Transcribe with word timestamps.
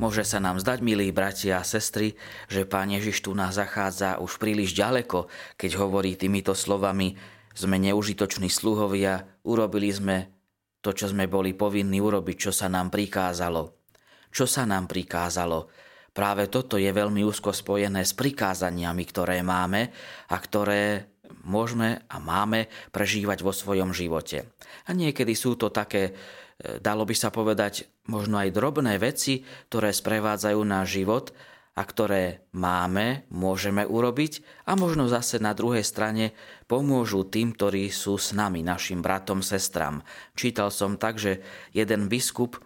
Môže 0.00 0.24
sa 0.24 0.40
nám 0.40 0.56
zdať, 0.56 0.80
milí 0.80 1.12
bratia 1.12 1.60
a 1.60 1.68
sestry, 1.68 2.16
že 2.48 2.64
Pán 2.64 2.88
Ježiš 2.88 3.28
tu 3.28 3.36
nás 3.36 3.60
zachádza 3.60 4.18
už 4.18 4.40
príliš 4.40 4.72
ďaleko, 4.72 5.28
keď 5.60 5.70
hovorí 5.78 6.16
týmito 6.16 6.56
slovami 6.56 7.14
sme 7.52 7.76
neužitoční 7.76 8.48
sluhovia, 8.48 9.28
urobili 9.44 9.92
sme 9.92 10.16
to, 10.80 10.96
čo 10.96 11.12
sme 11.12 11.28
boli 11.28 11.52
povinní 11.52 12.00
urobiť, 12.00 12.48
čo 12.48 12.52
sa 12.52 12.66
nám 12.72 12.88
prikázalo. 12.88 13.76
Čo 14.32 14.48
sa 14.48 14.64
nám 14.64 14.88
prikázalo? 14.88 15.68
Práve 16.12 16.48
toto 16.48 16.76
je 16.80 16.88
veľmi 16.88 17.24
úzko 17.24 17.52
spojené 17.52 18.04
s 18.04 18.12
prikázaniami, 18.16 19.04
ktoré 19.08 19.40
máme 19.44 19.92
a 20.28 20.36
ktoré 20.36 21.11
môžeme 21.42 22.04
a 22.06 22.16
máme 22.20 22.68
prežívať 22.90 23.40
vo 23.40 23.50
svojom 23.50 23.96
živote. 23.96 24.48
A 24.86 24.96
niekedy 24.96 25.32
sú 25.32 25.56
to 25.56 25.72
také 25.72 26.14
dalo 26.62 27.02
by 27.02 27.14
sa 27.16 27.34
povedať, 27.34 27.90
možno 28.06 28.38
aj 28.38 28.54
drobné 28.54 28.94
veci, 29.02 29.42
ktoré 29.70 29.90
sprevádzajú 29.90 30.60
náš 30.62 31.02
život 31.02 31.26
a 31.72 31.82
ktoré 31.88 32.44
máme, 32.52 33.24
môžeme 33.32 33.88
urobiť 33.88 34.44
a 34.68 34.76
možno 34.76 35.08
zase 35.08 35.40
na 35.40 35.56
druhej 35.56 35.82
strane 35.82 36.36
pomôžu 36.68 37.24
tým, 37.24 37.56
ktorí 37.56 37.88
sú 37.88 38.20
s 38.20 38.36
nami, 38.36 38.60
našim 38.60 39.00
bratom, 39.00 39.40
sestram. 39.40 40.04
Čítal 40.36 40.68
som 40.68 41.00
tak, 41.00 41.16
že 41.16 41.40
jeden 41.72 42.12
biskup 42.12 42.60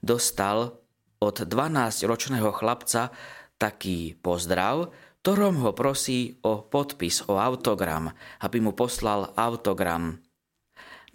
dostal 0.00 0.80
od 1.20 1.36
12-ročného 1.44 2.48
chlapca 2.56 3.12
taký 3.60 4.16
pozdrav, 4.20 4.92
ktorom 5.26 5.66
ho 5.66 5.74
prosí 5.74 6.38
o 6.46 6.62
podpis, 6.62 7.26
o 7.26 7.34
autogram, 7.42 8.14
aby 8.46 8.62
mu 8.62 8.70
poslal 8.78 9.34
autogram 9.34 10.22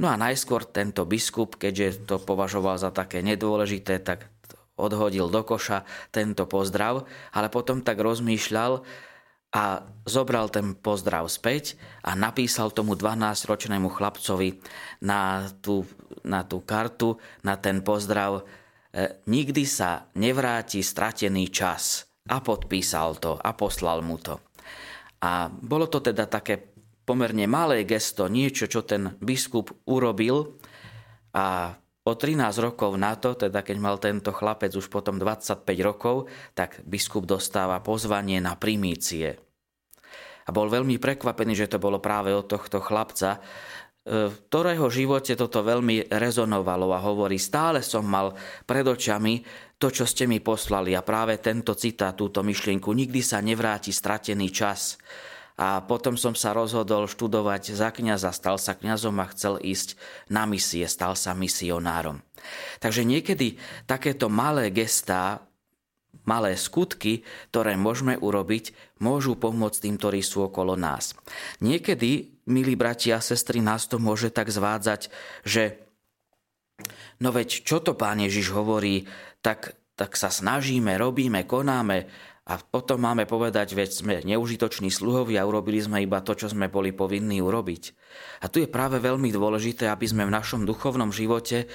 No 0.01 0.09
a 0.09 0.17
najskôr 0.17 0.65
tento 0.65 1.05
biskup, 1.05 1.61
keďže 1.61 2.09
to 2.09 2.17
považoval 2.17 2.73
za 2.81 2.89
také 2.89 3.21
nedôležité, 3.21 4.01
tak 4.01 4.33
odhodil 4.73 5.29
do 5.29 5.45
koša 5.45 5.85
tento 6.09 6.49
pozdrav, 6.49 7.05
ale 7.37 7.53
potom 7.53 7.85
tak 7.85 8.01
rozmýšľal 8.01 8.81
a 9.53 9.63
zobral 10.09 10.49
ten 10.49 10.73
pozdrav 10.73 11.29
späť 11.29 11.77
a 12.01 12.17
napísal 12.17 12.73
tomu 12.73 12.97
12-ročnému 12.97 13.93
chlapcovi 13.93 14.57
na 15.05 15.45
tú, 15.61 15.85
na 16.25 16.41
tú 16.41 16.65
kartu, 16.65 17.21
na 17.45 17.61
ten 17.61 17.85
pozdrav 17.85 18.41
e, 18.41 18.43
nikdy 19.29 19.69
sa 19.69 20.09
nevráti 20.17 20.81
stratený 20.81 21.53
čas. 21.53 22.10
A 22.31 22.37
podpísal 22.39 23.19
to 23.19 23.35
a 23.35 23.51
poslal 23.51 23.99
mu 23.99 24.15
to. 24.15 24.39
A 25.21 25.51
bolo 25.51 25.91
to 25.91 25.99
teda 25.99 26.25
také 26.31 26.71
pomerne 27.03 27.45
malé 27.45 27.83
gesto, 27.83 28.31
niečo, 28.31 28.71
čo 28.71 28.87
ten 28.87 29.19
biskup 29.19 29.83
urobil 29.85 30.57
a 31.35 31.75
o 32.01 32.11
13 32.17 32.39
rokov 32.57 32.97
na 32.97 33.13
to, 33.19 33.37
teda 33.37 33.61
keď 33.61 33.77
mal 33.77 34.01
tento 34.01 34.33
chlapec 34.33 34.73
už 34.73 34.89
potom 34.89 35.21
25 35.21 35.67
rokov, 35.85 36.31
tak 36.57 36.81
biskup 36.87 37.29
dostáva 37.29 37.77
pozvanie 37.83 38.41
na 38.41 38.57
primície. 38.57 39.37
A 40.41 40.49
bol 40.49 40.65
veľmi 40.65 40.97
prekvapený, 40.97 41.53
že 41.53 41.69
to 41.69 41.77
bolo 41.77 42.01
práve 42.01 42.33
od 42.33 42.49
tohto 42.49 42.81
chlapca, 42.81 43.37
v 44.11 44.35
ktorého 44.51 44.91
živote 44.91 45.39
toto 45.39 45.63
veľmi 45.63 46.11
rezonovalo 46.11 46.91
a 46.91 46.99
hovorí, 46.99 47.39
stále 47.39 47.79
som 47.79 48.03
mal 48.03 48.35
pred 48.67 48.83
očami 48.83 49.39
to, 49.79 49.87
čo 49.87 50.03
ste 50.03 50.27
mi 50.27 50.43
poslali 50.43 50.91
a 50.91 51.01
práve 51.01 51.39
tento 51.39 51.71
citát, 51.79 52.11
túto 52.11 52.43
myšlienku, 52.43 52.91
nikdy 52.91 53.23
sa 53.23 53.39
nevráti 53.39 53.95
stratený 53.95 54.51
čas 54.51 54.99
a 55.55 55.79
potom 55.79 56.19
som 56.19 56.35
sa 56.35 56.51
rozhodol 56.51 57.07
študovať 57.07 57.71
za 57.71 57.95
kňaza, 57.95 58.35
stal 58.35 58.59
sa 58.59 58.75
kňazom 58.75 59.15
a 59.21 59.31
chcel 59.31 59.63
ísť 59.63 59.95
na 60.27 60.43
misie, 60.43 60.83
stal 60.91 61.15
sa 61.15 61.31
misionárom. 61.31 62.19
Takže 62.83 63.07
niekedy 63.07 63.61
takéto 63.87 64.27
malé 64.27 64.73
gestá, 64.75 65.45
malé 66.25 66.57
skutky, 66.57 67.25
ktoré 67.49 67.77
môžeme 67.77 68.17
urobiť, 68.17 68.97
môžu 69.01 69.37
pomôcť 69.37 69.87
tým, 69.87 69.95
ktorí 69.97 70.21
sú 70.21 70.45
okolo 70.47 70.77
nás. 70.77 71.17
Niekedy, 71.61 72.41
milí 72.49 72.73
bratia 72.77 73.17
a 73.17 73.25
sestry, 73.25 73.61
nás 73.61 73.89
to 73.89 73.97
môže 73.97 74.29
tak 74.33 74.49
zvádzať, 74.53 75.09
že 75.45 75.81
no 77.21 77.29
veď 77.29 77.65
čo 77.65 77.81
to 77.81 77.93
pán 77.93 78.21
Ježiš 78.21 78.53
hovorí, 78.53 79.05
tak, 79.41 79.77
tak 79.97 80.17
sa 80.17 80.33
snažíme, 80.33 80.97
robíme, 80.97 81.45
konáme, 81.45 82.09
a 82.51 82.59
potom 82.59 82.99
máme 82.99 83.23
povedať, 83.23 83.71
veď 83.71 83.89
sme 83.95 84.15
neužitoční 84.27 84.91
sluhovia, 84.91 85.47
urobili 85.47 85.79
sme 85.79 86.03
iba 86.03 86.19
to, 86.19 86.35
čo 86.35 86.51
sme 86.51 86.67
boli 86.67 86.91
povinní 86.91 87.39
urobiť. 87.39 87.83
A 88.43 88.51
tu 88.51 88.59
je 88.59 88.67
práve 88.67 88.99
veľmi 88.99 89.31
dôležité, 89.31 89.87
aby 89.87 90.03
sme 90.03 90.27
v 90.27 90.35
našom 90.35 90.67
duchovnom 90.67 91.15
živote 91.15 91.71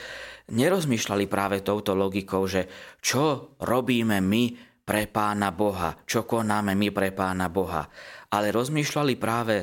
nerozmýšľali 0.53 1.25
práve 1.32 1.65
touto 1.65 1.97
logikou, 1.97 2.44
že 2.44 2.69
čo 3.00 3.56
robíme 3.65 4.20
my 4.20 4.44
pre 4.84 5.09
Pána 5.09 5.48
Boha, 5.48 5.97
čo 6.04 6.28
konáme 6.28 6.76
my 6.76 6.92
pre 6.92 7.09
Pána 7.16 7.48
Boha. 7.48 7.88
Ale 8.28 8.53
rozmýšľali 8.53 9.16
práve 9.16 9.56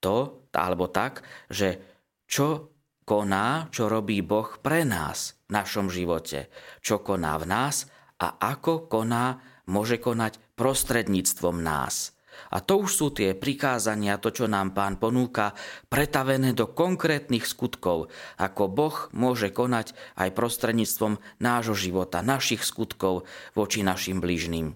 to, 0.00 0.48
alebo 0.56 0.88
tak, 0.88 1.20
že 1.52 2.00
čo 2.24 2.72
koná, 3.04 3.68
čo 3.68 3.92
robí 3.92 4.24
Boh 4.24 4.56
pre 4.64 4.88
nás 4.88 5.36
v 5.52 5.60
našom 5.60 5.92
živote. 5.92 6.48
Čo 6.80 7.04
koná 7.04 7.36
v 7.36 7.44
nás 7.44 7.84
a 8.16 8.40
ako 8.40 8.88
koná 8.88 9.53
môže 9.66 10.00
konať 10.00 10.40
prostredníctvom 10.56 11.60
nás. 11.60 12.14
A 12.50 12.58
to 12.62 12.82
už 12.82 12.90
sú 12.90 13.06
tie 13.14 13.34
prikázania, 13.34 14.18
to, 14.18 14.34
čo 14.34 14.50
nám 14.50 14.74
pán 14.74 14.98
ponúka, 14.98 15.54
pretavené 15.86 16.50
do 16.54 16.70
konkrétnych 16.70 17.46
skutkov, 17.46 18.10
ako 18.38 18.62
Boh 18.70 18.96
môže 19.14 19.54
konať 19.54 19.94
aj 20.18 20.34
prostredníctvom 20.34 21.18
nášho 21.38 21.74
života, 21.78 22.26
našich 22.26 22.66
skutkov 22.66 23.26
voči 23.54 23.86
našim 23.86 24.18
blížným. 24.18 24.74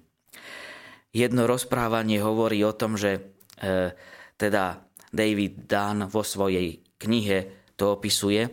Jedno 1.10 1.49
rozprávanie 1.49 2.20
hovorí 2.22 2.62
o 2.62 2.76
tom, 2.76 2.94
že 2.94 3.19
e, 3.59 3.91
teda 4.37 4.87
David 5.09 5.66
Dan 5.66 6.06
vo 6.06 6.20
svojej 6.20 6.84
knihe 7.00 7.70
to 7.75 7.97
opisuje, 7.97 8.44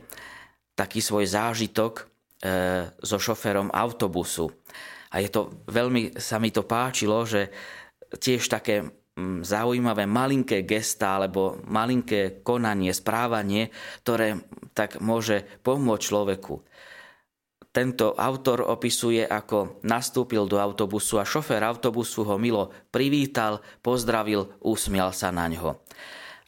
taký 0.73 1.03
svoj 1.03 1.27
zážitok 1.27 1.93
e, 1.99 2.03
so 3.03 3.17
šoferom 3.19 3.71
autobusu. 3.73 4.51
A 5.15 5.23
je 5.23 5.31
to, 5.31 5.63
veľmi 5.71 6.19
sa 6.19 6.43
mi 6.43 6.51
to 6.51 6.67
páčilo, 6.67 7.23
že 7.23 7.47
tiež 8.11 8.51
také 8.51 8.83
mm, 8.83 9.47
zaujímavé 9.47 10.03
malinké 10.03 10.67
gesta 10.67 11.15
alebo 11.15 11.63
malinké 11.63 12.43
konanie, 12.43 12.91
správanie, 12.91 13.71
ktoré 14.03 14.43
tak 14.75 14.99
môže 14.99 15.47
pomôcť 15.63 16.03
človeku. 16.03 16.55
Tento 17.71 18.15
autor 18.15 18.63
opisuje, 18.71 19.23
ako 19.23 19.83
nastúpil 19.83 20.47
do 20.47 20.59
autobusu 20.59 21.19
a 21.19 21.27
šofér 21.27 21.63
autobusu 21.63 22.23
ho 22.23 22.35
milo 22.39 22.71
privítal, 22.87 23.59
pozdravil, 23.83 24.47
usmial 24.63 25.11
sa 25.11 25.31
na 25.31 25.47
ňo. 25.51 25.83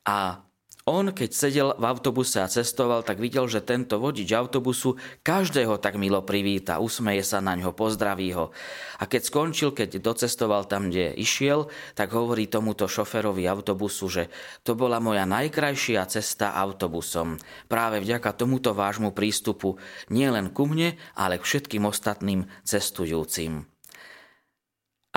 A 0.07 0.46
on, 0.87 1.11
keď 1.11 1.29
sedel 1.35 1.69
v 1.75 1.83
autobuse 1.83 2.39
a 2.39 2.47
cestoval, 2.47 3.03
tak 3.03 3.19
videl, 3.19 3.45
že 3.51 3.59
tento 3.59 3.99
vodič 3.99 4.31
autobusu 4.31 4.95
každého 5.21 5.77
tak 5.83 5.99
milo 5.99 6.23
privíta, 6.23 6.79
usmeje 6.79 7.27
sa 7.27 7.43
na 7.43 7.59
ňo, 7.59 7.75
pozdraví 7.75 8.31
ho. 8.31 8.55
A 8.97 9.03
keď 9.05 9.27
skončil, 9.27 9.75
keď 9.75 9.99
docestoval 9.99 10.65
tam, 10.65 10.87
kde 10.87 11.11
išiel, 11.19 11.67
tak 11.91 12.15
hovorí 12.15 12.47
tomuto 12.47 12.87
šoferovi 12.87 13.43
autobusu, 13.45 14.07
že 14.07 14.23
to 14.63 14.79
bola 14.79 15.03
moja 15.03 15.27
najkrajšia 15.27 16.07
cesta 16.07 16.55
autobusom. 16.55 17.35
Práve 17.67 17.99
vďaka 17.99 18.31
tomuto 18.33 18.71
vášmu 18.71 19.11
prístupu 19.11 19.75
nielen 20.07 20.55
ku 20.55 20.65
mne, 20.65 20.95
ale 21.19 21.35
k 21.37 21.43
všetkým 21.43 21.83
ostatným 21.83 22.47
cestujúcim. 22.63 23.76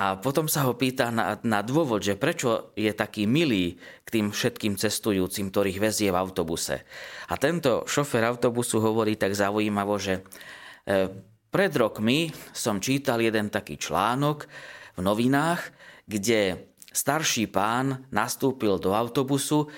A 0.01 0.17
potom 0.17 0.49
sa 0.49 0.65
ho 0.65 0.73
pýta 0.73 1.13
na, 1.13 1.37
na 1.45 1.61
dôvod, 1.61 2.01
že 2.01 2.17
prečo 2.17 2.73
je 2.73 2.89
taký 2.97 3.29
milý 3.29 3.77
k 4.01 4.09
tým 4.09 4.33
všetkým 4.33 4.81
cestujúcim, 4.81 5.53
ktorých 5.53 5.77
vezie 5.77 6.09
v 6.09 6.17
autobuse. 6.17 6.89
A 7.29 7.37
tento 7.37 7.85
šofer 7.85 8.25
autobusu 8.25 8.81
hovorí 8.81 9.21
tak 9.21 9.37
zaujímavo, 9.37 10.01
že 10.01 10.15
e, 10.17 10.23
pred 11.53 11.73
rokmi 11.77 12.33
som 12.57 12.81
čítal 12.81 13.21
jeden 13.21 13.53
taký 13.53 13.77
článok 13.77 14.49
v 14.97 15.01
novinách, 15.05 15.69
kde 16.09 16.73
starší 16.89 17.53
pán 17.53 18.09
nastúpil 18.09 18.81
do 18.81 18.97
autobusu 18.97 19.69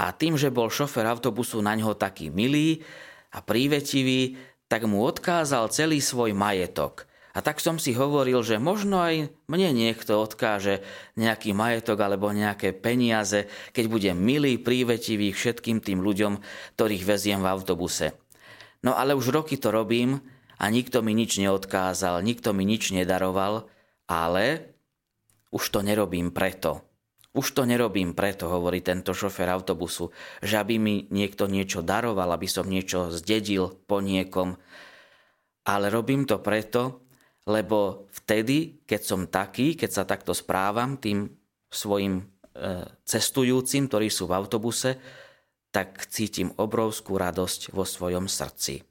a 0.00 0.08
tým, 0.16 0.40
že 0.40 0.48
bol 0.48 0.72
šofer 0.72 1.04
autobusu 1.04 1.60
na 1.60 1.76
ňo 1.76 2.00
taký 2.00 2.32
milý 2.32 2.80
a 3.28 3.44
prívetivý, 3.44 4.40
tak 4.72 4.88
mu 4.88 5.04
odkázal 5.04 5.68
celý 5.68 6.00
svoj 6.00 6.32
majetok– 6.32 7.04
a 7.36 7.44
tak 7.44 7.60
som 7.60 7.76
si 7.76 7.92
hovoril, 7.92 8.40
že 8.40 8.56
možno 8.56 8.96
aj 8.96 9.28
mne 9.44 9.76
niekto 9.76 10.16
odkáže 10.16 10.80
nejaký 11.20 11.52
majetok 11.52 12.00
alebo 12.00 12.32
nejaké 12.32 12.72
peniaze, 12.72 13.44
keď 13.76 13.84
bude 13.92 14.10
milý, 14.16 14.56
prívetivý 14.56 15.36
všetkým 15.36 15.84
tým 15.84 16.00
ľuďom, 16.00 16.40
ktorých 16.80 17.04
veziem 17.04 17.44
v 17.44 17.52
autobuse. 17.52 18.16
No 18.80 18.96
ale 18.96 19.12
už 19.12 19.36
roky 19.36 19.60
to 19.60 19.68
robím 19.68 20.24
a 20.56 20.72
nikto 20.72 21.04
mi 21.04 21.12
nič 21.12 21.36
neodkázal, 21.36 22.24
nikto 22.24 22.56
mi 22.56 22.64
nič 22.64 22.96
nedaroval, 22.96 23.68
ale 24.08 24.72
už 25.52 25.60
to 25.68 25.84
nerobím 25.84 26.32
preto. 26.32 26.88
Už 27.36 27.52
to 27.52 27.68
nerobím 27.68 28.16
preto, 28.16 28.48
hovorí 28.48 28.80
tento 28.80 29.12
šofer 29.12 29.52
autobusu, 29.52 30.08
že 30.40 30.56
aby 30.56 30.80
mi 30.80 31.04
niekto 31.12 31.44
niečo 31.52 31.84
daroval, 31.84 32.32
aby 32.32 32.48
som 32.48 32.64
niečo 32.64 33.12
zdedil 33.12 33.76
po 33.84 34.00
niekom, 34.00 34.56
ale 35.68 35.92
robím 35.92 36.24
to 36.24 36.40
preto, 36.40 37.05
lebo 37.46 38.10
vtedy, 38.10 38.82
keď 38.82 39.00
som 39.02 39.30
taký, 39.30 39.78
keď 39.78 39.90
sa 39.90 40.02
takto 40.02 40.34
správam 40.34 40.98
tým 40.98 41.30
svojim 41.70 42.18
e, 42.18 42.24
cestujúcim, 43.06 43.86
ktorí 43.86 44.10
sú 44.10 44.26
v 44.26 44.34
autobuse, 44.34 44.98
tak 45.70 46.10
cítim 46.10 46.50
obrovskú 46.58 47.14
radosť 47.14 47.70
vo 47.70 47.86
svojom 47.86 48.26
srdci. 48.26 48.82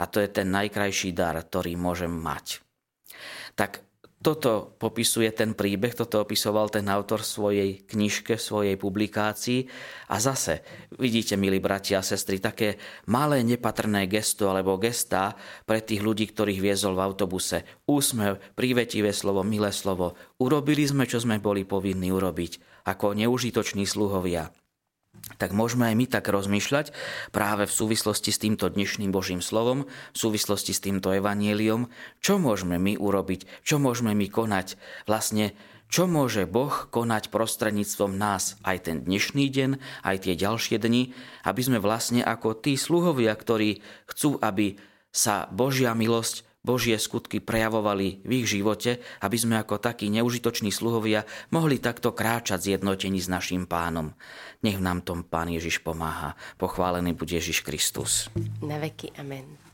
A 0.00 0.08
to 0.08 0.18
je 0.18 0.28
ten 0.32 0.48
najkrajší 0.48 1.12
dar, 1.12 1.36
ktorý 1.36 1.76
môžem 1.76 2.10
mať. 2.10 2.64
Tak 3.54 3.84
toto 4.24 4.72
popisuje 4.80 5.28
ten 5.36 5.52
príbeh, 5.52 5.92
toto 5.92 6.24
opisoval 6.24 6.72
ten 6.72 6.88
autor 6.88 7.20
v 7.20 7.28
svojej 7.28 7.70
knižke, 7.84 8.40
v 8.40 8.42
svojej 8.42 8.76
publikácii. 8.80 9.68
A 10.08 10.16
zase, 10.16 10.64
vidíte, 10.96 11.36
milí 11.36 11.60
bratia 11.60 12.00
a 12.00 12.06
sestry, 12.06 12.40
také 12.40 12.80
malé 13.04 13.44
nepatrné 13.44 14.08
gesto 14.08 14.48
alebo 14.48 14.80
gestá 14.80 15.36
pre 15.68 15.84
tých 15.84 16.00
ľudí, 16.00 16.32
ktorých 16.32 16.64
viezol 16.64 16.96
v 16.96 17.04
autobuse. 17.04 17.68
Úsmev, 17.84 18.40
prívetivé 18.56 19.12
slovo, 19.12 19.44
milé 19.44 19.68
slovo. 19.76 20.16
Urobili 20.40 20.88
sme, 20.88 21.04
čo 21.04 21.20
sme 21.20 21.36
boli 21.36 21.68
povinní 21.68 22.08
urobiť, 22.08 22.82
ako 22.88 23.12
neužitoční 23.12 23.84
sluhovia 23.84 24.48
tak 25.36 25.56
môžeme 25.56 25.90
aj 25.90 25.96
my 25.98 26.06
tak 26.06 26.30
rozmýšľať 26.30 26.94
práve 27.34 27.66
v 27.66 27.72
súvislosti 27.72 28.30
s 28.30 28.42
týmto 28.42 28.70
dnešným 28.70 29.10
Božím 29.10 29.40
slovom, 29.40 29.88
v 30.14 30.18
súvislosti 30.18 30.76
s 30.76 30.84
týmto 30.84 31.10
evanieliom, 31.10 31.90
čo 32.20 32.38
môžeme 32.38 32.76
my 32.78 33.00
urobiť, 33.00 33.64
čo 33.66 33.80
môžeme 33.82 34.12
my 34.14 34.26
konať, 34.30 34.76
vlastne 35.08 35.56
čo 35.90 36.10
môže 36.10 36.48
Boh 36.48 36.90
konať 36.90 37.30
prostredníctvom 37.30 38.18
nás 38.18 38.58
aj 38.66 38.90
ten 38.90 38.96
dnešný 39.06 39.46
deň, 39.46 39.70
aj 40.02 40.16
tie 40.26 40.34
ďalšie 40.34 40.82
dni, 40.82 41.14
aby 41.46 41.60
sme 41.62 41.78
vlastne 41.78 42.24
ako 42.24 42.58
tí 42.58 42.74
sluhovia, 42.74 43.30
ktorí 43.30 43.84
chcú, 44.10 44.40
aby 44.42 44.80
sa 45.14 45.46
Božia 45.54 45.94
milosť 45.94 46.53
Božie 46.64 46.96
skutky 46.96 47.44
prejavovali 47.44 48.24
v 48.24 48.30
ich 48.40 48.48
živote, 48.48 49.04
aby 49.20 49.36
sme 49.36 49.60
ako 49.60 49.76
takí 49.76 50.08
neužitoční 50.08 50.72
sluhovia 50.72 51.28
mohli 51.52 51.76
takto 51.76 52.16
kráčať 52.16 52.72
zjednotení 52.72 53.20
s 53.20 53.28
našim 53.28 53.68
pánom. 53.68 54.16
Nech 54.64 54.80
nám 54.80 55.04
tom 55.04 55.20
pán 55.28 55.52
Ježiš 55.52 55.84
pomáha. 55.84 56.40
Pochválený 56.56 57.12
bude 57.12 57.36
Ježiš 57.36 57.60
Kristus. 57.60 58.32
Na 58.64 58.80
veky. 58.80 59.12
Amen. 59.20 59.73